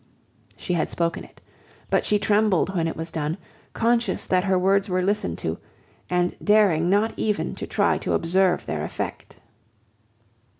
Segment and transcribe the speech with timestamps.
[0.57, 1.41] She had spoken it;
[1.91, 3.37] but she trembled when it was done,
[3.73, 5.59] conscious that her words were listened to,
[6.09, 9.35] and daring not even to try to observe their effect.